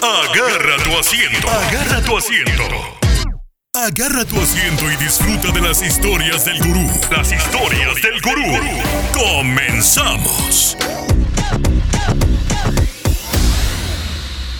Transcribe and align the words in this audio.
Agarra 0.00 0.76
tu 0.84 0.96
asiento. 0.96 1.48
Agarra 1.48 2.00
tu 2.02 2.16
asiento. 2.16 2.62
Agarra 3.74 4.24
tu 4.24 4.40
asiento 4.40 4.84
y 4.92 4.96
disfruta 4.96 5.50
de 5.50 5.60
las 5.60 5.82
historias 5.82 6.44
del 6.44 6.58
gurú. 6.60 6.86
Las 7.10 7.32
historias 7.32 7.96
del 8.00 8.20
gurú. 8.20 8.44
Comenzamos. 9.12 10.76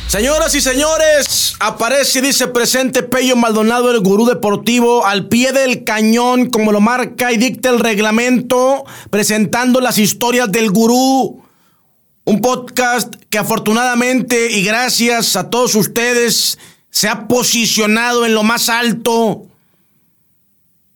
Señoras 0.09 0.57
y 0.57 0.61
señores, 0.61 1.55
aparece 1.61 2.19
y 2.19 2.23
dice 2.23 2.49
presente 2.49 3.05
Pello 3.05 3.37
Maldonado, 3.37 3.93
el 3.93 4.01
gurú 4.01 4.27
deportivo, 4.27 5.07
al 5.07 5.29
pie 5.29 5.53
del 5.53 5.85
cañón, 5.85 6.51
como 6.51 6.73
lo 6.73 6.81
marca 6.81 7.31
y 7.31 7.37
dicta 7.37 7.69
el 7.69 7.79
reglamento, 7.79 8.85
presentando 9.11 9.81
las 9.81 9.99
historias 9.99 10.51
del 10.51 10.73
gurú. 10.73 11.45
Un 12.29 12.43
podcast 12.43 13.15
que 13.31 13.39
afortunadamente 13.39 14.53
y 14.53 14.63
gracias 14.63 15.35
a 15.35 15.49
todos 15.49 15.75
ustedes 15.75 16.59
se 16.91 17.09
ha 17.09 17.27
posicionado 17.27 18.27
en 18.27 18.35
lo 18.35 18.43
más 18.43 18.69
alto 18.69 19.47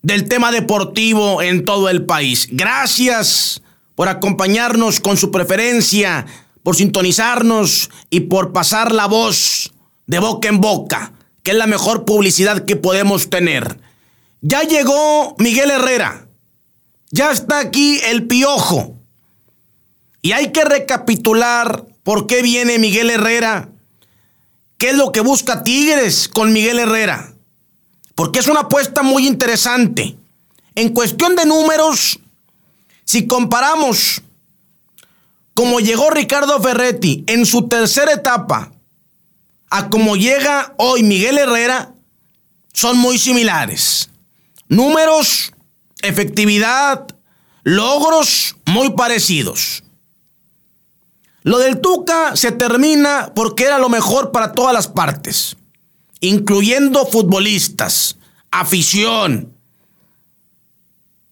del 0.03 0.29
tema 0.29 0.53
deportivo 0.53 1.41
en 1.41 1.65
todo 1.65 1.89
el 1.89 2.05
país. 2.05 2.49
Gracias 2.51 3.63
por 3.95 4.11
acompañarnos 4.11 5.01
con 5.01 5.17
su 5.17 5.31
preferencia, 5.31 6.27
por 6.63 6.77
sintonizarnos 6.77 7.89
y 8.11 8.21
por 8.21 8.53
pasar 8.53 8.93
la 8.93 9.07
voz 9.07 9.73
de 10.07 10.19
boca 10.19 10.51
en 10.51 10.61
boca, 10.61 11.15
que 11.43 11.53
es 11.53 11.57
la 11.57 11.67
mejor 11.67 12.05
publicidad 12.05 12.67
que 12.67 12.77
podemos 12.77 13.31
tener. 13.31 13.81
Ya 14.43 14.65
llegó 14.65 15.35
Miguel 15.39 15.71
Herrera. 15.71 16.27
Ya 17.11 17.33
está 17.33 17.61
aquí 17.61 18.01
el 18.05 18.27
piojo. 18.27 18.99
Y 20.23 20.33
hay 20.33 20.53
que 20.53 20.65
recapitular 20.65 21.85
por 22.05 22.29
qué 22.29 22.43
viene 22.43 22.79
Miguel 22.79 23.11
Herrera. 23.11 23.69
¿Qué 24.79 24.91
es 24.91 24.97
lo 24.97 25.13
que 25.13 25.21
busca 25.21 25.65
Tigres 25.65 26.29
con 26.29 26.53
Miguel 26.53 26.79
Herrera? 26.79 27.35
Porque 28.15 28.39
es 28.39 28.47
una 28.47 28.61
apuesta 28.61 29.03
muy 29.03 29.27
interesante. 29.27 30.17
En 30.77 30.91
cuestión 30.91 31.35
de 31.35 31.45
números, 31.45 32.21
si 33.05 33.27
comparamos 33.27 34.23
como 35.55 35.81
llegó 35.81 36.11
Ricardo 36.11 36.61
Ferretti 36.63 37.25
en 37.27 37.45
su 37.45 37.69
tercera 37.69 38.13
etapa 38.13 38.73
a 39.71 39.89
como 39.89 40.17
llega 40.17 40.75
hoy 40.77 41.03
Miguel 41.03 41.39
Herrera, 41.39 41.95
son 42.73 42.99
muy 42.99 43.19
similares. 43.19 44.11
Números, 44.69 45.53
efectividad, 46.03 47.07
logros 47.65 48.57
muy 48.67 48.91
parecidos. 48.91 49.83
Lo 51.43 51.59
del 51.59 51.81
Tuca 51.81 52.37
se 52.37 52.53
termina 52.53 53.33
porque 53.35 53.65
era 53.65 53.79
lo 53.79 53.89
mejor 53.89 54.31
para 54.31 54.53
todas 54.53 54.73
las 54.73 54.89
partes, 54.89 55.57
incluyendo 56.21 57.05
futbolistas, 57.07 58.17
afición, 58.51 59.53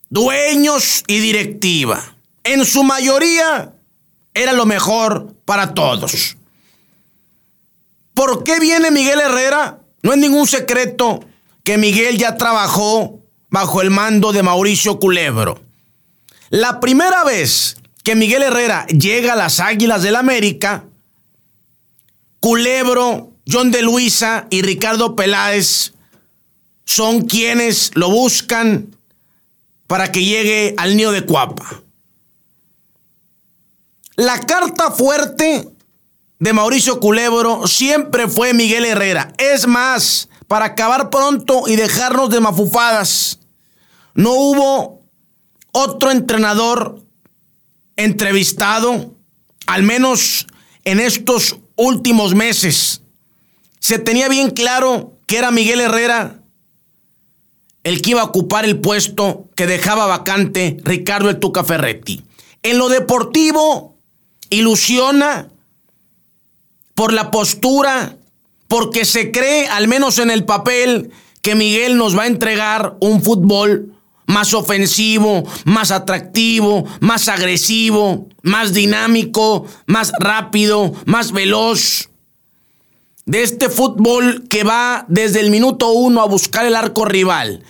dueños 0.08 1.04
y 1.06 1.20
directiva. 1.20 2.02
En 2.42 2.64
su 2.64 2.82
mayoría 2.82 3.72
era 4.34 4.52
lo 4.52 4.66
mejor 4.66 5.34
para 5.44 5.74
todos. 5.74 6.36
¿Por 8.14 8.42
qué 8.42 8.58
viene 8.58 8.90
Miguel 8.90 9.20
Herrera? 9.20 9.78
No 10.02 10.12
es 10.12 10.18
ningún 10.18 10.46
secreto 10.46 11.20
que 11.62 11.78
Miguel 11.78 12.18
ya 12.18 12.36
trabajó 12.36 13.20
bajo 13.48 13.80
el 13.80 13.90
mando 13.90 14.32
de 14.32 14.42
Mauricio 14.42 14.98
Culebro. 14.98 15.60
La 16.48 16.80
primera 16.80 17.22
vez 17.22 17.76
que 18.10 18.16
Miguel 18.16 18.42
Herrera 18.42 18.88
llega 18.88 19.34
a 19.34 19.36
las 19.36 19.60
Águilas 19.60 20.02
del 20.02 20.16
América, 20.16 20.82
Culebro, 22.40 23.30
John 23.46 23.70
de 23.70 23.82
Luisa 23.82 24.48
y 24.50 24.62
Ricardo 24.62 25.14
Peláez 25.14 25.92
son 26.84 27.22
quienes 27.22 27.92
lo 27.94 28.10
buscan 28.10 28.96
para 29.86 30.10
que 30.10 30.24
llegue 30.24 30.74
al 30.76 30.96
nido 30.96 31.12
de 31.12 31.24
Cuapa. 31.24 31.82
La 34.16 34.40
carta 34.40 34.90
fuerte 34.90 35.68
de 36.40 36.52
Mauricio 36.52 36.98
Culebro 36.98 37.68
siempre 37.68 38.26
fue 38.26 38.54
Miguel 38.54 38.86
Herrera. 38.86 39.32
Es 39.38 39.68
más, 39.68 40.28
para 40.48 40.64
acabar 40.64 41.10
pronto 41.10 41.68
y 41.68 41.76
dejarnos 41.76 42.28
de 42.30 42.40
mafufadas, 42.40 43.38
no 44.14 44.32
hubo 44.32 45.00
otro 45.70 46.10
entrenador 46.10 47.08
entrevistado, 48.04 49.14
al 49.66 49.82
menos 49.82 50.46
en 50.84 51.00
estos 51.00 51.56
últimos 51.76 52.34
meses, 52.34 53.02
se 53.78 53.98
tenía 53.98 54.28
bien 54.28 54.50
claro 54.50 55.12
que 55.26 55.38
era 55.38 55.50
Miguel 55.50 55.80
Herrera 55.80 56.40
el 57.84 58.02
que 58.02 58.10
iba 58.10 58.20
a 58.20 58.24
ocupar 58.24 58.64
el 58.64 58.80
puesto 58.80 59.48
que 59.56 59.66
dejaba 59.66 60.06
vacante 60.06 60.76
Ricardo 60.82 61.30
El 61.30 61.38
Tuca 61.38 61.64
Ferretti. 61.64 62.22
En 62.62 62.78
lo 62.78 62.88
deportivo, 62.88 63.96
ilusiona 64.50 65.48
por 66.94 67.12
la 67.12 67.30
postura, 67.30 68.16
porque 68.68 69.04
se 69.04 69.30
cree, 69.30 69.66
al 69.68 69.88
menos 69.88 70.18
en 70.18 70.30
el 70.30 70.44
papel, 70.44 71.10
que 71.40 71.54
Miguel 71.54 71.96
nos 71.96 72.16
va 72.16 72.24
a 72.24 72.26
entregar 72.26 72.96
un 73.00 73.22
fútbol 73.22 73.94
más 74.30 74.54
ofensivo, 74.54 75.44
más 75.64 75.90
atractivo, 75.90 76.86
más 77.00 77.28
agresivo, 77.28 78.28
más 78.42 78.72
dinámico, 78.72 79.66
más 79.86 80.12
rápido, 80.18 80.92
más 81.04 81.32
veloz. 81.32 82.08
De 83.26 83.42
este 83.42 83.68
fútbol 83.68 84.46
que 84.48 84.64
va 84.64 85.04
desde 85.08 85.40
el 85.40 85.50
minuto 85.50 85.90
uno 85.90 86.22
a 86.22 86.26
buscar 86.26 86.64
el 86.64 86.76
arco 86.76 87.04
rival. 87.04 87.64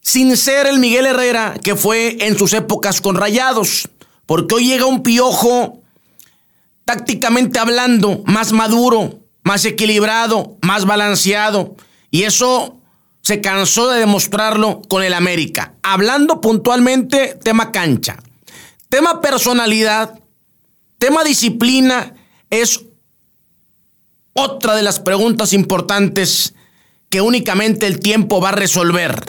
Sin 0.00 0.36
ser 0.36 0.66
el 0.66 0.78
Miguel 0.78 1.06
Herrera 1.06 1.54
que 1.62 1.74
fue 1.74 2.18
en 2.20 2.38
sus 2.38 2.52
épocas 2.52 3.00
con 3.00 3.16
rayados. 3.16 3.88
Porque 4.26 4.56
hoy 4.56 4.66
llega 4.66 4.86
un 4.86 5.02
piojo, 5.02 5.80
tácticamente 6.84 7.58
hablando, 7.58 8.22
más 8.26 8.52
maduro, 8.52 9.20
más 9.42 9.64
equilibrado, 9.64 10.56
más 10.62 10.84
balanceado. 10.84 11.74
Y 12.10 12.24
eso 12.24 12.76
se 13.26 13.40
cansó 13.40 13.90
de 13.90 13.98
demostrarlo 13.98 14.82
con 14.82 15.02
el 15.02 15.12
América. 15.12 15.74
Hablando 15.82 16.40
puntualmente, 16.40 17.36
tema 17.42 17.72
cancha. 17.72 18.22
Tema 18.88 19.20
personalidad, 19.20 20.20
tema 20.98 21.24
disciplina, 21.24 22.14
es 22.50 22.84
otra 24.32 24.76
de 24.76 24.84
las 24.84 25.00
preguntas 25.00 25.52
importantes 25.52 26.54
que 27.08 27.20
únicamente 27.20 27.88
el 27.88 27.98
tiempo 27.98 28.40
va 28.40 28.50
a 28.50 28.52
resolver. 28.52 29.20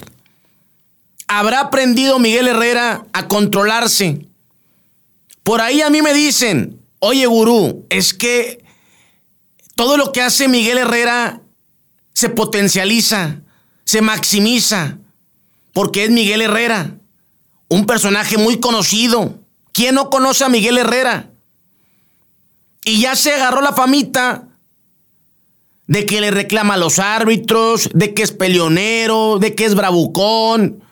¿Habrá 1.27 1.61
aprendido 1.61 2.19
Miguel 2.19 2.49
Herrera 2.49 3.07
a 3.13 3.27
controlarse? 3.27 4.27
Por 5.41 5.59
ahí 5.59 5.81
a 5.81 5.89
mí 5.89 6.03
me 6.03 6.13
dicen, 6.13 6.79
oye 6.99 7.25
gurú, 7.25 7.87
es 7.89 8.13
que 8.13 8.63
todo 9.73 9.97
lo 9.97 10.11
que 10.11 10.21
hace 10.21 10.47
Miguel 10.47 10.77
Herrera 10.77 11.41
se 12.13 12.29
potencializa 12.29 13.41
se 13.87 14.01
maximiza 14.01 14.97
porque 15.71 16.03
es 16.03 16.09
Miguel 16.09 16.41
Herrera, 16.41 16.97
un 17.69 17.85
personaje 17.85 18.37
muy 18.37 18.59
conocido. 18.59 19.39
¿Quién 19.71 19.95
no 19.95 20.09
conoce 20.09 20.43
a 20.43 20.49
Miguel 20.49 20.77
Herrera? 20.77 21.29
Y 22.83 22.99
ya 22.99 23.15
se 23.15 23.33
agarró 23.33 23.61
la 23.61 23.71
famita 23.71 24.49
de 25.85 26.05
que 26.05 26.19
le 26.19 26.31
reclama 26.31 26.73
a 26.73 26.77
los 26.77 26.99
árbitros, 26.99 27.89
de 27.93 28.13
que 28.13 28.23
es 28.23 28.31
peleonero, 28.31 29.39
de 29.39 29.55
que 29.55 29.63
es 29.63 29.73
bravucón. 29.73 30.83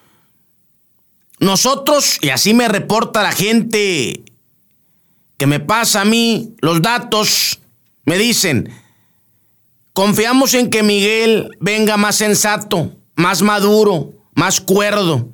Nosotros, 1.39 2.17
y 2.21 2.29
así 2.29 2.53
me 2.53 2.69
reporta 2.69 3.23
la 3.23 3.33
gente 3.33 4.23
que 5.35 5.47
me 5.47 5.59
pasa 5.59 6.01
a 6.01 6.05
mí 6.05 6.55
los 6.61 6.81
datos, 6.81 7.59
me 8.05 8.17
dicen, 8.17 8.71
Confiamos 9.95 10.53
en 10.55 10.69
que 10.69 10.83
Miguel 10.83 11.51
venga 11.61 11.95
más 11.95 12.17
sensato, 12.17 12.91
más 13.15 13.41
maduro, 13.41 14.11
más 14.33 14.59
cuerdo. 14.59 15.29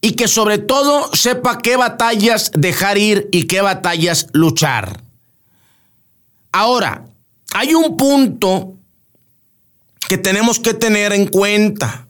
Y 0.00 0.12
que 0.12 0.26
sobre 0.26 0.56
todo 0.56 1.14
sepa 1.14 1.58
qué 1.58 1.76
batallas 1.76 2.50
dejar 2.54 2.96
ir 2.96 3.28
y 3.30 3.44
qué 3.44 3.60
batallas 3.60 4.28
luchar. 4.32 5.02
Ahora, 6.50 7.04
hay 7.52 7.74
un 7.74 7.98
punto 7.98 8.72
que 10.08 10.16
tenemos 10.16 10.58
que 10.58 10.72
tener 10.72 11.12
en 11.12 11.26
cuenta. 11.26 12.06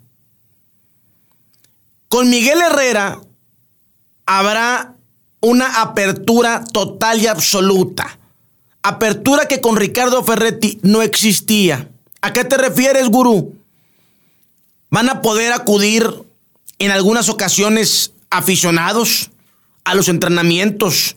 Con 2.09 2.31
Miguel 2.31 2.61
Herrera 2.63 3.21
habrá 4.27 4.95
una 5.41 5.83
apertura 5.83 6.63
total 6.73 7.21
y 7.21 7.27
absoluta. 7.27 8.17
Apertura 8.83 9.47
que 9.47 9.61
con 9.61 9.77
Ricardo 9.77 10.23
Ferretti 10.25 10.79
no 10.83 11.03
existía. 11.03 11.89
¿A 12.21 12.33
qué 12.33 12.45
te 12.45 12.57
refieres, 12.57 13.09
gurú? 13.09 13.55
Van 14.91 15.09
a 15.09 15.21
poder 15.23 15.53
acudir 15.53 16.11
en 16.79 16.91
algunas 16.91 17.29
ocasiones 17.29 18.13
aficionados 18.31 19.31
a 19.85 19.95
los 19.95 20.09
entrenamientos 20.09 21.17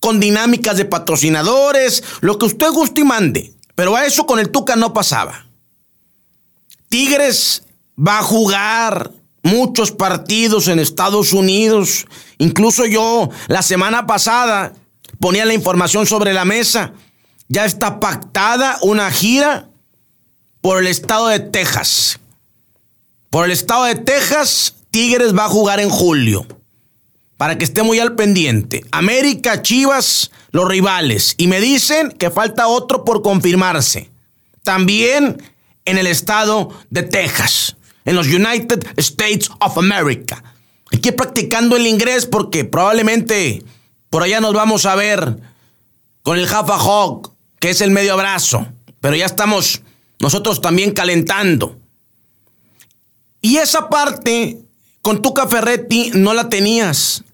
con 0.00 0.20
dinámicas 0.20 0.76
de 0.76 0.84
patrocinadores, 0.84 2.02
lo 2.20 2.38
que 2.38 2.46
usted 2.46 2.70
guste 2.70 3.00
y 3.00 3.04
mande. 3.04 3.52
Pero 3.74 3.96
a 3.96 4.06
eso 4.06 4.26
con 4.26 4.38
el 4.38 4.50
Tuca 4.50 4.76
no 4.76 4.92
pasaba. 4.92 5.46
Tigres 6.88 7.62
va 7.98 8.18
a 8.18 8.22
jugar 8.22 9.12
muchos 9.42 9.92
partidos 9.92 10.68
en 10.68 10.78
Estados 10.78 11.32
Unidos. 11.32 12.06
Incluso 12.38 12.86
yo 12.86 13.30
la 13.48 13.62
semana 13.62 14.06
pasada 14.06 14.72
ponía 15.20 15.44
la 15.44 15.54
información 15.54 16.06
sobre 16.06 16.32
la 16.32 16.44
mesa. 16.44 16.92
Ya 17.48 17.64
está 17.64 18.00
pactada 18.00 18.78
una 18.82 19.10
gira 19.10 19.68
por 20.60 20.78
el 20.78 20.86
estado 20.86 21.28
de 21.28 21.40
Texas. 21.40 22.18
Por 23.30 23.44
el 23.44 23.50
estado 23.50 23.84
de 23.84 23.94
Texas, 23.94 24.74
Tigres 24.90 25.36
va 25.36 25.44
a 25.44 25.50
jugar 25.50 25.80
en 25.80 25.90
julio. 25.90 26.46
Para 27.36 27.56
que 27.56 27.64
esté 27.64 27.82
muy 27.82 28.00
al 28.00 28.16
pendiente. 28.16 28.84
América, 28.90 29.62
Chivas, 29.62 30.30
los 30.50 30.68
rivales. 30.68 31.34
Y 31.36 31.46
me 31.46 31.60
dicen 31.60 32.10
que 32.12 32.30
falta 32.30 32.66
otro 32.66 33.04
por 33.04 33.22
confirmarse. 33.22 34.10
También 34.64 35.40
en 35.84 35.98
el 35.98 36.06
estado 36.06 36.70
de 36.90 37.02
Texas. 37.02 37.76
En 38.04 38.16
los 38.16 38.26
United 38.26 38.84
States 38.96 39.50
of 39.60 39.78
America. 39.78 40.42
Aquí 40.92 41.12
practicando 41.12 41.76
el 41.76 41.86
inglés 41.86 42.26
porque 42.26 42.64
probablemente 42.64 43.62
por 44.10 44.22
allá 44.22 44.40
nos 44.40 44.54
vamos 44.54 44.86
a 44.86 44.94
ver 44.94 45.38
con 46.22 46.38
el 46.38 46.46
Jaffa 46.46 46.76
Hawk, 46.76 47.32
que 47.58 47.70
es 47.70 47.80
el 47.80 47.90
medio 47.90 48.14
abrazo. 48.14 48.66
Pero 49.00 49.16
ya 49.16 49.26
estamos 49.26 49.82
nosotros 50.18 50.60
también 50.60 50.92
calentando. 50.92 51.78
Y 53.40 53.58
esa 53.58 53.88
parte 53.88 54.58
con 55.02 55.22
Tuca 55.22 55.46
Ferretti 55.46 56.10
no 56.14 56.34
la 56.34 56.48
tenías. 56.48 57.24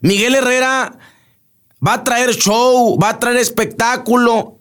Miguel 0.00 0.34
Herrera 0.34 0.98
va 1.86 1.94
a 1.94 2.04
traer 2.04 2.34
show, 2.34 2.98
va 2.98 3.10
a 3.10 3.18
traer 3.18 3.38
espectáculo, 3.38 4.58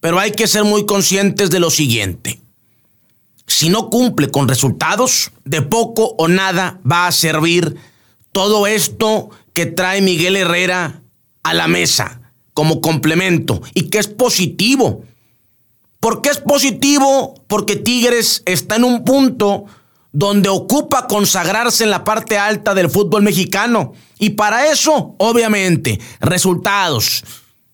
pero 0.00 0.18
hay 0.18 0.32
que 0.32 0.46
ser 0.46 0.64
muy 0.64 0.86
conscientes 0.86 1.50
de 1.50 1.60
lo 1.60 1.70
siguiente. 1.70 2.40
Si 3.46 3.68
no 3.68 3.90
cumple 3.90 4.30
con 4.30 4.48
resultados, 4.48 5.32
de 5.44 5.62
poco 5.62 6.14
o 6.18 6.28
nada 6.28 6.80
va 6.90 7.06
a 7.06 7.12
servir 7.12 7.76
todo 8.32 8.66
esto 8.66 9.30
que 9.52 9.66
trae 9.66 10.00
Miguel 10.00 10.36
Herrera 10.36 11.02
a 11.42 11.54
la 11.54 11.68
mesa 11.68 12.20
como 12.54 12.80
complemento 12.80 13.62
y 13.74 13.88
que 13.88 13.98
es 13.98 14.08
positivo. 14.08 15.04
¿Por 16.00 16.20
qué 16.20 16.30
es 16.30 16.38
positivo? 16.38 17.34
Porque 17.46 17.76
Tigres 17.76 18.42
está 18.44 18.76
en 18.76 18.84
un 18.84 19.04
punto 19.04 19.64
donde 20.12 20.48
ocupa 20.48 21.06
consagrarse 21.06 21.84
en 21.84 21.90
la 21.90 22.04
parte 22.04 22.38
alta 22.38 22.74
del 22.74 22.90
fútbol 22.90 23.22
mexicano. 23.22 23.92
Y 24.18 24.30
para 24.30 24.70
eso, 24.70 25.14
obviamente, 25.18 26.00
resultados, 26.20 27.24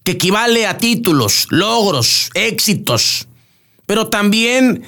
que 0.05 0.13
equivale 0.13 0.67
a 0.67 0.79
títulos, 0.79 1.47
logros, 1.51 2.31
éxitos, 2.35 3.27
pero 3.87 4.09
también 4.09 4.85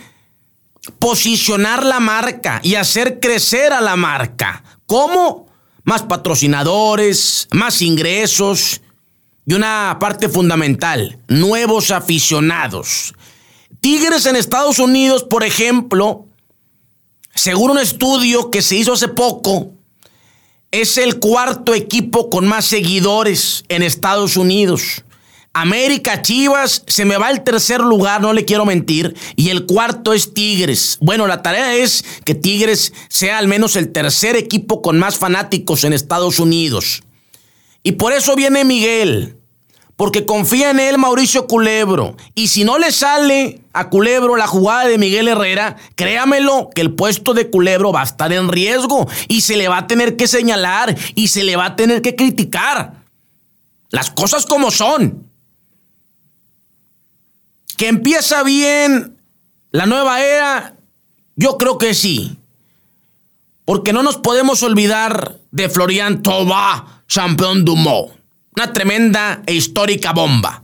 posicionar 0.99 1.85
la 1.85 2.01
marca 2.01 2.61
y 2.63 2.77
hacer 2.77 3.21
crecer 3.21 3.73
a 3.73 3.81
la 3.81 3.97
marca. 3.97 4.63
¿Cómo? 4.87 5.50
Más 5.85 6.03
patrocinadores, 6.03 7.49
más 7.53 7.82
ingresos 7.82 8.81
y 9.47 9.55
una 9.55 9.97
parte 10.00 10.29
fundamental, 10.29 11.19
nuevos 11.29 11.91
aficionados. 11.91 13.15
Tigres 13.81 14.27
en 14.27 14.37
Estados 14.37 14.79
Unidos, 14.79 15.25
por 15.25 15.43
ejemplo, 15.43 16.27
según 17.35 17.71
un 17.71 17.79
estudio 17.79 18.50
que 18.50 18.62
se 18.62 18.77
hizo 18.77 18.93
hace 18.93 19.09
poco, 19.09 19.73
es 20.71 20.99
el 20.99 21.19
cuarto 21.19 21.75
equipo 21.75 22.31
con 22.31 22.47
más 22.47 22.67
seguidores 22.67 23.65
en 23.69 23.82
Estados 23.82 24.37
Unidos. 24.37 25.03
América 25.52 26.23
Chivas 26.23 26.85
se 26.87 27.05
me 27.05 27.17
va 27.17 27.26
al 27.26 27.43
tercer 27.43 27.81
lugar, 27.81 28.20
no 28.20 28.32
le 28.32 28.44
quiero 28.44 28.64
mentir, 28.64 29.17
y 29.35 29.50
el 29.50 29.67
cuarto 29.67 30.12
es 30.12 30.32
Tigres. 30.32 30.97
Bueno, 31.00 31.26
la 31.26 31.43
tarea 31.43 31.75
es 31.75 32.05
que 32.25 32.37
Tigres 32.37 32.93
sea 33.08 33.38
al 33.38 33.49
menos 33.49 33.75
el 33.75 33.91
tercer 33.91 34.37
equipo 34.37 34.81
con 34.81 34.99
más 34.99 35.19
fanáticos 35.19 35.82
en 35.82 35.93
Estados 35.93 36.38
Unidos. 36.38 37.02
Y 37.82 37.93
por 37.93 38.12
eso 38.12 38.37
viene 38.37 38.64
Miguel, 38.64 39.38
porque 39.97 40.25
confía 40.25 40.70
en 40.70 40.79
él 40.79 40.99
Mauricio 40.99 41.49
Culebro. 41.49 42.17
Y 42.37 42.49
si 42.49 42.62
no 42.62 42.79
le 42.79 42.93
sale 42.93 43.61
a 43.73 43.91
Culebro 43.91 44.37
la 44.37 44.46
jugada 44.46 44.87
de 44.87 44.99
Miguel 44.99 45.26
Herrera, 45.26 45.76
créamelo 45.96 46.70
que 46.73 46.81
el 46.81 46.94
puesto 46.94 47.35
de 47.35 47.50
Culebro 47.50 47.91
va 47.91 48.03
a 48.03 48.05
estar 48.05 48.32
en 48.32 48.50
riesgo 48.50 49.08
y 49.26 49.41
se 49.41 49.56
le 49.56 49.67
va 49.67 49.79
a 49.79 49.87
tener 49.88 50.17
que 50.17 50.29
señalar 50.29 50.96
y 51.17 51.26
se 51.29 51.43
le 51.43 51.56
va 51.56 51.67
a 51.67 51.76
tener 51.76 52.03
que 52.03 52.14
criticar. 52.14 53.03
Las 53.91 54.12
cosas 54.12 54.46
como 54.46 54.70
son. 54.70 55.30
Que 57.81 57.88
empieza 57.88 58.43
bien 58.43 59.17
la 59.71 59.87
nueva 59.87 60.23
era, 60.23 60.77
yo 61.35 61.56
creo 61.56 61.79
que 61.79 61.94
sí. 61.94 62.37
Porque 63.65 63.94
no 63.94 64.03
nos 64.03 64.19
podemos 64.19 64.62
olvidar 64.62 65.38
de 65.50 65.71
Florian 65.71 66.21
Toba, 66.21 67.05
campeón 67.06 67.65
du 67.65 67.77
monde. 67.77 68.12
Una 68.55 68.75
tremenda 68.75 69.43
e 69.47 69.55
histórica 69.55 70.12
bomba. 70.12 70.62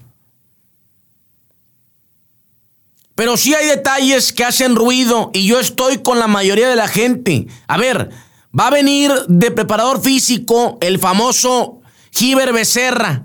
Pero 3.14 3.38
sí 3.38 3.54
hay 3.54 3.64
detalles 3.64 4.34
que 4.34 4.44
hacen 4.44 4.76
ruido 4.76 5.30
y 5.32 5.46
yo 5.46 5.58
estoy 5.58 6.02
con 6.02 6.18
la 6.18 6.26
mayoría 6.26 6.68
de 6.68 6.76
la 6.76 6.86
gente. 6.86 7.46
A 7.66 7.78
ver, 7.78 8.10
va 8.52 8.66
a 8.66 8.72
venir 8.72 9.10
de 9.26 9.50
preparador 9.52 10.02
físico 10.02 10.76
el 10.82 10.98
famoso 10.98 11.80
Giver 12.12 12.52
Becerra, 12.52 13.22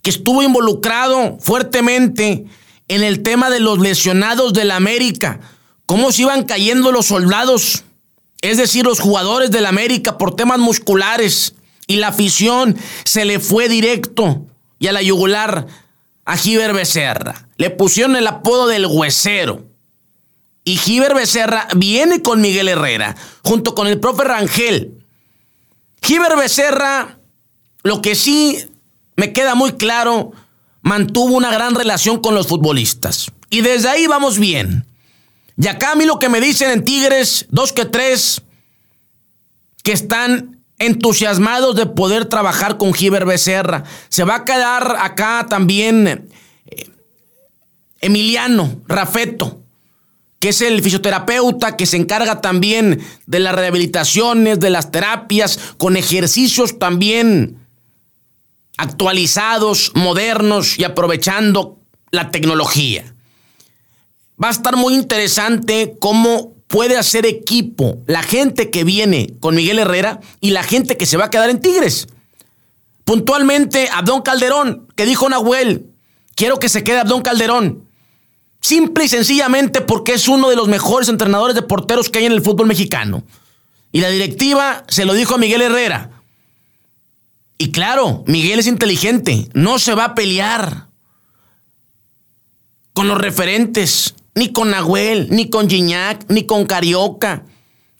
que 0.00 0.08
estuvo 0.08 0.42
involucrado 0.42 1.36
fuertemente 1.38 2.46
en 2.88 3.02
el 3.02 3.22
tema 3.22 3.50
de 3.50 3.60
los 3.60 3.78
lesionados 3.78 4.52
de 4.52 4.64
la 4.64 4.76
América. 4.76 5.40
Cómo 5.86 6.12
se 6.12 6.22
iban 6.22 6.44
cayendo 6.44 6.92
los 6.92 7.06
soldados, 7.06 7.84
es 8.40 8.58
decir, 8.58 8.84
los 8.84 9.00
jugadores 9.00 9.50
de 9.50 9.60
la 9.60 9.68
América 9.68 10.18
por 10.18 10.36
temas 10.36 10.58
musculares. 10.58 11.54
Y 11.86 11.96
la 11.96 12.08
afición 12.08 12.76
se 13.04 13.24
le 13.24 13.38
fue 13.38 13.68
directo 13.68 14.44
y 14.78 14.88
a 14.88 14.92
la 14.92 15.02
yugular 15.02 15.66
a 16.24 16.36
Giver 16.36 16.72
Becerra. 16.72 17.48
Le 17.56 17.70
pusieron 17.70 18.16
el 18.16 18.26
apodo 18.26 18.66
del 18.66 18.86
huesero. 18.86 19.64
Y 20.64 20.76
Giver 20.76 21.14
Becerra 21.14 21.68
viene 21.76 22.22
con 22.22 22.40
Miguel 22.40 22.68
Herrera, 22.68 23.14
junto 23.44 23.76
con 23.76 23.86
el 23.86 24.00
profe 24.00 24.24
Rangel. 24.24 24.92
Giver 26.02 26.36
Becerra, 26.36 27.18
lo 27.84 28.02
que 28.02 28.16
sí 28.16 28.68
me 29.14 29.32
queda 29.32 29.54
muy 29.54 29.74
claro, 29.74 30.32
mantuvo 30.86 31.34
una 31.34 31.50
gran 31.50 31.74
relación 31.74 32.20
con 32.20 32.36
los 32.36 32.46
futbolistas. 32.46 33.32
Y 33.50 33.62
desde 33.62 33.88
ahí 33.88 34.06
vamos 34.06 34.38
bien. 34.38 34.86
Y 35.58 35.66
acá 35.66 35.92
a 35.92 35.94
mí 35.96 36.04
lo 36.04 36.20
que 36.20 36.28
me 36.28 36.40
dicen 36.40 36.70
en 36.70 36.84
Tigres, 36.84 37.46
dos 37.50 37.72
que 37.72 37.86
tres, 37.86 38.42
que 39.82 39.90
están 39.90 40.60
entusiasmados 40.78 41.74
de 41.74 41.86
poder 41.86 42.26
trabajar 42.26 42.78
con 42.78 42.94
Giver 42.94 43.26
Becerra. 43.26 43.82
Se 44.10 44.22
va 44.22 44.36
a 44.36 44.44
quedar 44.44 44.94
acá 45.00 45.46
también 45.50 46.28
eh, 46.66 46.88
Emiliano 48.00 48.80
Rafeto, 48.86 49.58
que 50.38 50.50
es 50.50 50.60
el 50.60 50.80
fisioterapeuta 50.82 51.76
que 51.76 51.86
se 51.86 51.96
encarga 51.96 52.40
también 52.40 53.02
de 53.26 53.40
las 53.40 53.56
rehabilitaciones, 53.56 54.60
de 54.60 54.70
las 54.70 54.92
terapias, 54.92 55.58
con 55.78 55.96
ejercicios 55.96 56.78
también 56.78 57.65
actualizados, 58.76 59.92
modernos 59.94 60.78
y 60.78 60.84
aprovechando 60.84 61.78
la 62.10 62.30
tecnología. 62.30 63.14
Va 64.42 64.48
a 64.48 64.52
estar 64.52 64.76
muy 64.76 64.94
interesante 64.94 65.96
cómo 65.98 66.52
puede 66.68 66.96
hacer 66.96 67.26
equipo 67.26 67.98
la 68.06 68.22
gente 68.22 68.70
que 68.70 68.84
viene 68.84 69.34
con 69.40 69.54
Miguel 69.54 69.78
Herrera 69.78 70.20
y 70.40 70.50
la 70.50 70.62
gente 70.62 70.96
que 70.96 71.06
se 71.06 71.16
va 71.16 71.26
a 71.26 71.30
quedar 71.30 71.50
en 71.50 71.60
Tigres. 71.60 72.08
Puntualmente, 73.04 73.88
Abdón 73.92 74.22
Calderón, 74.22 74.88
que 74.96 75.06
dijo 75.06 75.28
Nahuel, 75.28 75.86
quiero 76.34 76.58
que 76.58 76.68
se 76.68 76.82
quede 76.82 76.98
Abdón 76.98 77.22
Calderón. 77.22 77.84
Simple 78.60 79.04
y 79.04 79.08
sencillamente 79.08 79.80
porque 79.80 80.14
es 80.14 80.26
uno 80.26 80.50
de 80.50 80.56
los 80.56 80.66
mejores 80.66 81.08
entrenadores 81.08 81.54
de 81.54 81.62
porteros 81.62 82.10
que 82.10 82.18
hay 82.18 82.26
en 82.26 82.32
el 82.32 82.42
fútbol 82.42 82.66
mexicano. 82.66 83.22
Y 83.92 84.00
la 84.00 84.10
directiva 84.10 84.84
se 84.88 85.04
lo 85.04 85.14
dijo 85.14 85.36
a 85.36 85.38
Miguel 85.38 85.62
Herrera. 85.62 86.10
Y 87.58 87.72
claro, 87.72 88.24
Miguel 88.26 88.58
es 88.58 88.66
inteligente, 88.66 89.48
no 89.54 89.78
se 89.78 89.94
va 89.94 90.04
a 90.04 90.14
pelear 90.14 90.88
con 92.92 93.08
los 93.08 93.18
referentes 93.18 94.14
ni 94.34 94.52
con 94.52 94.70
Nahuel, 94.70 95.28
ni 95.30 95.48
con 95.48 95.68
Gignac, 95.68 96.26
ni 96.28 96.44
con 96.44 96.66
Carioca. 96.66 97.44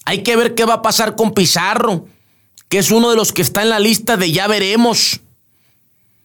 Hay 0.04 0.22
que 0.22 0.36
ver 0.36 0.54
qué 0.54 0.64
va 0.66 0.74
a 0.74 0.82
pasar 0.82 1.16
con 1.16 1.32
Pizarro, 1.32 2.06
que 2.68 2.78
es 2.78 2.90
uno 2.90 3.10
de 3.10 3.16
los 3.16 3.32
que 3.32 3.42
está 3.42 3.62
en 3.62 3.70
la 3.70 3.80
lista 3.80 4.16
de 4.16 4.30
ya 4.30 4.46
veremos. 4.46 5.20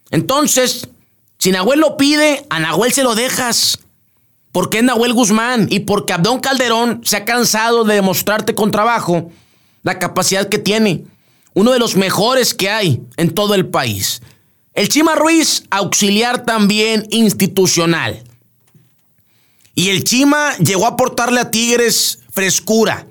Entonces, 0.09 0.89
si 1.37 1.51
Nahuel 1.51 1.79
lo 1.79 1.97
pide, 1.97 2.45
a 2.49 2.59
Nahuel 2.59 2.91
se 2.91 3.03
lo 3.03 3.15
dejas. 3.15 3.79
Porque 4.51 4.79
es 4.79 4.83
Nahuel 4.83 5.13
Guzmán 5.13 5.67
y 5.69 5.79
porque 5.79 6.11
Abdón 6.11 6.41
Calderón 6.41 7.01
se 7.05 7.15
ha 7.15 7.25
cansado 7.25 7.85
de 7.85 7.95
demostrarte 7.95 8.53
con 8.53 8.69
trabajo 8.69 9.31
la 9.81 9.97
capacidad 9.97 10.49
que 10.49 10.59
tiene. 10.59 11.05
Uno 11.53 11.71
de 11.71 11.79
los 11.79 11.95
mejores 11.95 12.53
que 12.53 12.69
hay 12.69 13.01
en 13.17 13.33
todo 13.33 13.55
el 13.55 13.67
país. 13.67 14.21
El 14.73 14.87
Chima 14.87 15.15
Ruiz, 15.15 15.63
auxiliar 15.69 16.45
también 16.45 17.05
institucional. 17.09 18.23
Y 19.75 19.89
el 19.89 20.03
Chima 20.03 20.55
llegó 20.57 20.85
a 20.85 20.89
aportarle 20.89 21.41
a 21.41 21.51
Tigres 21.51 22.19
frescura, 22.31 23.07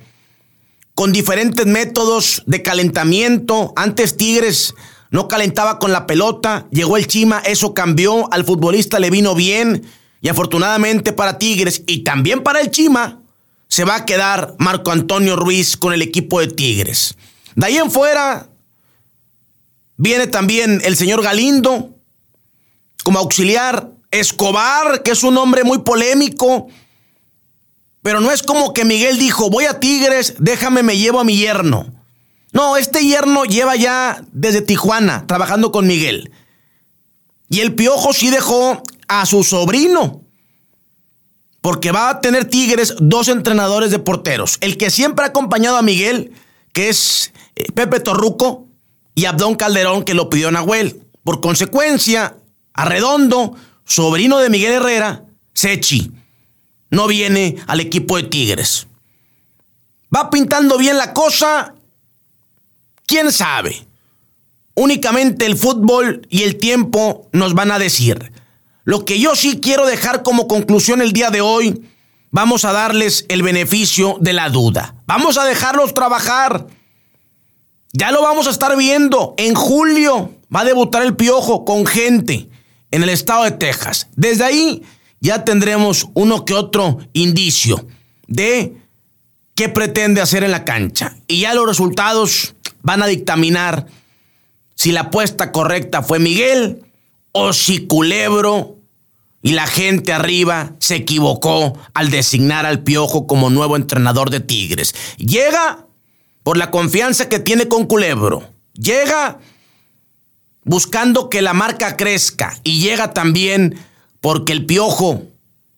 con 0.95 1.13
diferentes 1.13 1.67
métodos 1.67 2.43
de 2.47 2.63
calentamiento. 2.63 3.73
Antes 3.77 4.17
Tigres 4.17 4.75
no 5.11 5.29
calentaba 5.29 5.79
con 5.79 5.93
la 5.93 6.07
pelota, 6.07 6.67
llegó 6.71 6.97
el 6.97 7.07
Chima, 7.07 7.41
eso 7.41 7.75
cambió, 7.75 8.33
al 8.33 8.45
futbolista 8.45 8.99
le 8.99 9.11
vino 9.11 9.35
bien 9.35 9.85
y 10.21 10.29
afortunadamente 10.29 11.13
para 11.13 11.39
Tigres 11.39 11.83
y 11.87 12.05
también 12.05 12.43
para 12.43 12.61
el 12.61 12.71
Chima 12.71 13.21
se 13.69 13.85
va 13.85 13.97
a 13.97 14.05
quedar 14.05 14.55
Marco 14.59 14.91
Antonio 14.91 15.37
Ruiz 15.37 15.77
con 15.77 15.93
el 15.93 16.03
equipo 16.03 16.41
de 16.41 16.49
Tigres. 16.49 17.17
De 17.61 17.67
ahí 17.67 17.77
en 17.77 17.91
fuera 17.91 18.47
viene 19.99 20.27
también 20.27 20.81
el 20.83 20.97
señor 20.97 21.23
Galindo 21.23 21.91
como 23.05 23.19
auxiliar, 23.19 23.91
Escobar, 24.11 25.03
que 25.03 25.11
es 25.11 25.23
un 25.25 25.37
hombre 25.37 25.63
muy 25.63 25.81
polémico, 25.81 26.69
pero 28.01 28.23
no 28.23 28.31
es 28.31 28.43
como 28.43 28.73
que 28.73 28.87
Miguel 28.87 29.19
dijo, 29.19 29.51
voy 29.51 29.67
a 29.67 29.79
Tigres, 29.79 30.37
déjame, 30.39 30.83
me 30.83 30.97
llevo 30.97 31.21
a 31.21 31.25
mi 31.25 31.37
yerno. 31.37 31.93
No, 32.53 32.79
este 32.79 33.05
yerno 33.05 33.45
lleva 33.45 33.77
ya 33.77 34.25
desde 34.33 34.63
Tijuana 34.63 35.27
trabajando 35.27 35.71
con 35.71 35.87
Miguel. 35.87 36.33
Y 37.51 37.61
el 37.61 37.75
Piojo 37.75 38.15
sí 38.15 38.31
dejó 38.31 38.83
a 39.07 39.27
su 39.27 39.45
sobrino. 39.45 40.23
Porque 41.61 41.93
va 41.93 42.09
a 42.09 42.21
tener 42.23 42.47
Tigres 42.47 42.95
dos 43.01 43.29
entrenadores 43.29 43.91
de 43.91 43.99
porteros. 43.99 44.57
El 44.63 44.79
que 44.79 44.89
siempre 44.89 45.27
ha 45.27 45.29
acompañado 45.29 45.77
a 45.77 45.83
Miguel, 45.83 46.33
que 46.73 46.89
es 46.89 47.33
Pepe 47.75 48.01
Torruco, 48.01 48.67
y 49.15 49.25
Abdón 49.25 49.57
Calderón, 49.57 50.05
que 50.05 50.15
lo 50.15 50.31
pidió 50.31 50.51
Nahuel. 50.51 51.03
Por 51.25 51.41
consecuencia, 51.41 52.37
Arredondo, 52.73 53.55
sobrino 53.85 54.39
de 54.39 54.51
Miguel 54.51 54.75
Herrera, 54.75 55.25
Sechi, 55.53 56.13
no 56.91 57.07
viene 57.07 57.57
al 57.67 57.81
equipo 57.81 58.17
de 58.17 58.23
Tigres. 58.25 58.87
Va 60.15 60.31
pintando 60.31 60.79
bien 60.79 60.97
la 60.97 61.13
cosa 61.13 61.75
¿Quién 63.11 63.33
sabe? 63.33 63.89
Únicamente 64.77 65.45
el 65.45 65.57
fútbol 65.57 66.25
y 66.31 66.45
el 66.45 66.59
tiempo 66.59 67.29
nos 67.33 67.55
van 67.55 67.73
a 67.73 67.81
decir. 67.81 68.33
Lo 68.85 69.05
que 69.05 69.19
yo 69.19 69.35
sí 69.35 69.59
quiero 69.61 69.85
dejar 69.85 70.23
como 70.23 70.47
conclusión 70.47 71.03
el 71.03 71.13
día 71.13 71.31
de 71.31 71.41
hoy, 71.41 71.91
vamos 72.31 72.65
a 72.65 72.71
darles 72.71 73.27
el 73.29 73.43
beneficio 73.43 74.17
de 74.21 74.33
la 74.33 74.49
duda. 74.49 74.95
Vamos 75.07 75.39
a 75.39 75.45
dejarlos 75.45 75.93
trabajar. 75.93 76.69
Ya 77.93 78.13
lo 78.13 78.23
vamos 78.23 78.47
a 78.47 78.51
estar 78.51 78.77
viendo. 78.77 79.35
En 79.37 79.55
julio 79.55 80.33
va 80.55 80.61
a 80.61 80.65
debutar 80.65 81.03
el 81.03 81.17
Piojo 81.17 81.65
con 81.65 81.87
gente 81.87 82.49
en 82.91 83.03
el 83.03 83.09
estado 83.09 83.45
de 83.45 83.53
Texas. 83.53 84.09
Desde 84.17 84.45
ahí 84.45 84.83
ya 85.21 85.45
tendremos 85.45 86.09
uno 86.15 86.45
que 86.45 86.55
otro 86.55 86.99
indicio 87.13 87.87
de 88.27 88.77
qué 89.55 89.69
pretende 89.69 90.21
hacer 90.21 90.45
en 90.45 90.53
la 90.53 90.65
cancha. 90.65 91.17
Y 91.27 91.41
ya 91.41 91.55
los 91.55 91.67
resultados 91.67 92.55
van 92.83 93.03
a 93.03 93.07
dictaminar 93.07 93.87
si 94.75 94.93
la 94.93 95.03
apuesta 95.03 95.53
correcta 95.53 96.03
fue 96.03 96.19
Miguel 96.19 96.85
o 97.33 97.53
si 97.53 97.87
Culebro 97.87 98.77
y 99.43 99.53
la 99.53 99.67
gente 99.67 100.13
arriba 100.13 100.75
se 100.79 100.97
equivocó 100.97 101.79
al 101.95 102.11
designar 102.11 102.67
al 102.67 102.83
Piojo 102.83 103.27
como 103.27 103.51
nuevo 103.51 103.77
entrenador 103.77 104.31
de 104.31 104.41
Tigres. 104.41 104.95
Llega 105.19 105.87
por 106.51 106.57
la 106.57 106.73
confianza 106.73 107.29
que 107.29 107.39
tiene 107.39 107.69
con 107.69 107.87
Culebro. 107.87 108.43
Llega 108.75 109.39
buscando 110.65 111.29
que 111.29 111.43
la 111.43 111.53
marca 111.53 111.97
crezca 111.97 112.59
y 112.65 112.81
llega 112.81 113.13
también 113.13 113.79
porque 114.21 114.51
el 114.51 114.67
Piojo 114.67 115.23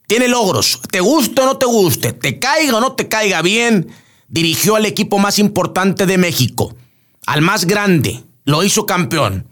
tiene 0.07 0.29
logros. 0.29 0.81
Te 0.91 1.01
guste 1.01 1.43
o 1.43 1.45
no 1.45 1.59
te 1.59 1.67
guste, 1.67 2.15
te 2.15 2.39
caiga 2.39 2.79
o 2.79 2.81
no 2.81 2.93
te 2.93 3.07
caiga 3.07 3.43
bien, 3.43 3.93
dirigió 4.29 4.77
al 4.77 4.87
equipo 4.87 5.19
más 5.19 5.39
importante 5.39 6.07
de 6.07 6.17
México 6.17 6.75
al 7.27 7.43
más 7.43 7.67
grande, 7.67 8.25
lo 8.47 8.65
hizo 8.65 8.87
campeón. 8.87 9.47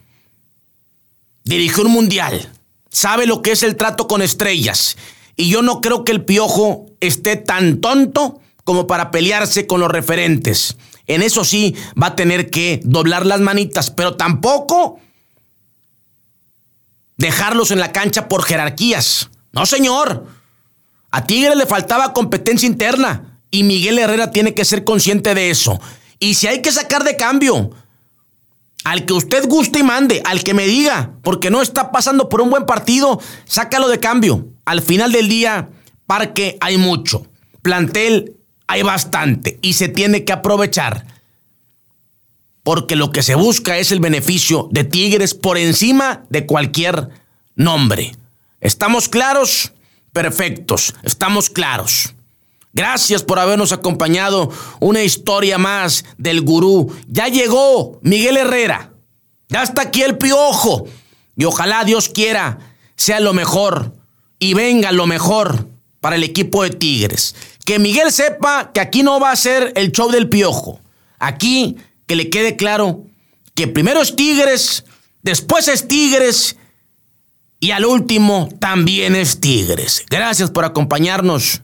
Dirigió 1.43 1.83
un 1.83 1.91
mundial, 1.91 2.51
sabe 2.89 3.27
lo 3.27 3.43
que 3.43 3.51
es 3.51 3.61
el 3.61 3.75
trato 3.75 4.07
con 4.07 4.23
estrellas. 4.23 4.97
Y 5.35 5.49
yo 5.49 5.61
no 5.61 5.81
creo 5.81 6.03
que 6.03 6.13
el 6.13 6.25
piojo 6.25 6.87
esté 6.99 7.35
tan 7.35 7.79
tonto 7.79 8.41
como 8.63 8.87
para 8.87 9.11
pelearse 9.11 9.67
con 9.67 9.79
los 9.79 9.91
referentes. 9.91 10.77
En 11.07 11.21
eso 11.21 11.43
sí 11.43 11.75
va 12.01 12.07
a 12.07 12.15
tener 12.15 12.49
que 12.49 12.81
doblar 12.83 13.25
las 13.25 13.41
manitas, 13.41 13.91
pero 13.91 14.15
tampoco 14.15 14.99
dejarlos 17.17 17.71
en 17.71 17.79
la 17.79 17.91
cancha 17.91 18.27
por 18.27 18.43
jerarquías. 18.43 19.29
No, 19.51 19.65
señor. 19.65 20.27
A 21.11 21.25
Tigre 21.25 21.55
le 21.55 21.65
faltaba 21.65 22.13
competencia 22.13 22.67
interna 22.67 23.39
y 23.51 23.63
Miguel 23.63 23.99
Herrera 23.99 24.31
tiene 24.31 24.53
que 24.53 24.65
ser 24.65 24.83
consciente 24.83 25.35
de 25.35 25.49
eso. 25.49 25.79
Y 26.19 26.35
si 26.35 26.47
hay 26.47 26.61
que 26.61 26.71
sacar 26.71 27.03
de 27.03 27.17
cambio, 27.17 27.71
al 28.83 29.05
que 29.05 29.13
usted 29.13 29.47
guste 29.47 29.79
y 29.79 29.83
mande, 29.83 30.21
al 30.25 30.43
que 30.43 30.53
me 30.53 30.65
diga, 30.65 31.11
porque 31.21 31.49
no 31.49 31.61
está 31.61 31.91
pasando 31.91 32.29
por 32.29 32.41
un 32.41 32.49
buen 32.49 32.65
partido, 32.65 33.19
sácalo 33.45 33.89
de 33.89 33.99
cambio. 33.99 34.47
Al 34.65 34.81
final 34.81 35.11
del 35.11 35.27
día, 35.27 35.69
parque 36.07 36.57
hay 36.61 36.77
mucho, 36.77 37.27
plantel 37.61 38.37
hay 38.71 38.83
bastante 38.83 39.59
y 39.61 39.73
se 39.73 39.89
tiene 39.89 40.23
que 40.23 40.31
aprovechar. 40.31 41.05
Porque 42.63 42.95
lo 42.95 43.11
que 43.11 43.21
se 43.21 43.35
busca 43.35 43.77
es 43.77 43.91
el 43.91 43.99
beneficio 43.99 44.69
de 44.71 44.85
Tigres 44.85 45.33
por 45.33 45.57
encima 45.57 46.23
de 46.29 46.45
cualquier 46.45 47.09
nombre. 47.55 48.15
¿Estamos 48.61 49.09
claros? 49.09 49.73
Perfectos, 50.13 50.95
estamos 51.03 51.49
claros. 51.49 52.13
Gracias 52.71 53.23
por 53.23 53.39
habernos 53.39 53.73
acompañado. 53.73 54.49
Una 54.79 55.03
historia 55.03 55.57
más 55.57 56.05
del 56.17 56.41
gurú. 56.41 56.95
Ya 57.07 57.27
llegó 57.27 57.99
Miguel 58.01 58.37
Herrera. 58.37 58.91
Ya 59.49 59.63
está 59.63 59.81
aquí 59.81 60.01
el 60.01 60.17
piojo. 60.17 60.87
Y 61.35 61.43
ojalá 61.43 61.83
Dios 61.83 62.07
quiera 62.07 62.57
sea 62.95 63.19
lo 63.19 63.33
mejor 63.33 63.93
y 64.39 64.53
venga 64.53 64.91
lo 64.91 65.07
mejor 65.07 65.67
para 65.99 66.15
el 66.15 66.23
equipo 66.23 66.63
de 66.63 66.69
Tigres. 66.69 67.35
Que 67.71 67.79
Miguel 67.79 68.11
sepa 68.11 68.73
que 68.73 68.81
aquí 68.81 69.01
no 69.01 69.21
va 69.21 69.31
a 69.31 69.35
ser 69.37 69.71
el 69.77 69.93
show 69.93 70.11
del 70.11 70.27
piojo. 70.27 70.81
Aquí 71.19 71.77
que 72.05 72.17
le 72.17 72.29
quede 72.29 72.57
claro 72.57 73.05
que 73.55 73.69
primero 73.69 74.01
es 74.01 74.17
Tigres, 74.17 74.83
después 75.21 75.69
es 75.69 75.87
Tigres 75.87 76.57
y 77.61 77.71
al 77.71 77.85
último 77.85 78.49
también 78.59 79.15
es 79.15 79.39
Tigres. 79.39 80.03
Gracias 80.09 80.51
por 80.51 80.65
acompañarnos. 80.65 81.61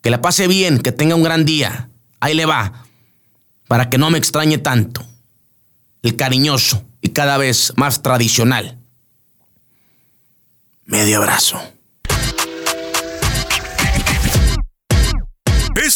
Que 0.00 0.08
la 0.08 0.22
pase 0.22 0.48
bien, 0.48 0.78
que 0.78 0.92
tenga 0.92 1.14
un 1.14 1.24
gran 1.24 1.44
día. 1.44 1.90
Ahí 2.20 2.32
le 2.32 2.46
va. 2.46 2.86
Para 3.68 3.90
que 3.90 3.98
no 3.98 4.08
me 4.08 4.16
extrañe 4.16 4.56
tanto. 4.56 5.06
El 6.00 6.16
cariñoso 6.16 6.82
y 7.02 7.10
cada 7.10 7.36
vez 7.36 7.74
más 7.76 8.00
tradicional. 8.00 8.78
Medio 10.86 11.18
abrazo. 11.18 11.60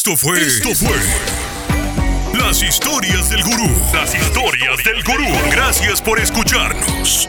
Esto 0.05 0.17
fue. 0.17 0.39
Esto 0.39 0.75
fue. 0.75 2.39
Las 2.39 2.61
historias 2.61 3.27
del 3.27 3.41
gurú. 3.41 3.67
Las 3.91 4.13
historias 4.13 4.83
del 4.83 5.01
gurú. 5.01 5.25
Gracias 5.49 5.99
por 5.99 6.19
escucharnos. 6.19 7.27